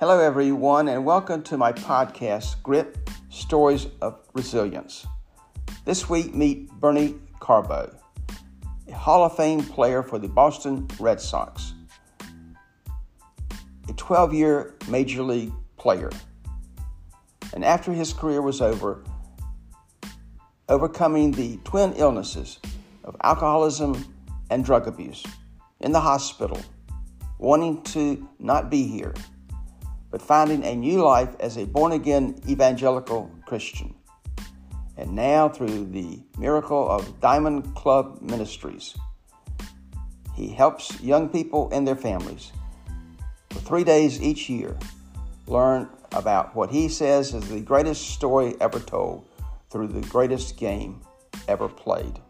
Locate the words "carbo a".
7.38-8.94